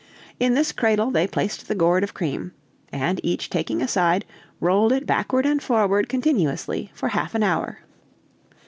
In 0.39 0.55
this 0.55 0.71
cradle 0.71 1.11
they 1.11 1.27
placed 1.27 1.67
the 1.67 1.75
gourd 1.75 2.03
of 2.03 2.15
cream, 2.15 2.53
and 2.91 3.19
each 3.21 3.51
taking 3.51 3.83
a 3.83 3.87
side 3.87 4.25
rolled 4.59 4.91
it 4.91 5.05
backward 5.05 5.45
and 5.45 5.61
forward 5.61 6.09
continuously 6.09 6.89
for 6.95 7.09
half 7.09 7.35
an 7.35 7.43
hour. 7.43 7.81